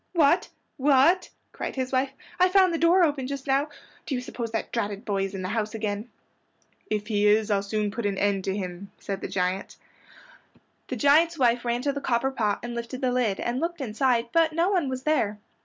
[0.13, 0.49] "What?
[0.77, 2.09] What?" cried his wife,
[2.39, 3.69] "I found the door open just now.
[4.07, 6.09] Do you suppose that dratted boy is in the house again?"
[6.89, 9.77] "If he is, I'll soon put an end to him," said the giant.
[10.87, 14.23] The giant's wife ran to the copper pot and lifted the lid, and looked inside
[14.25, 15.37] it, but no one was there.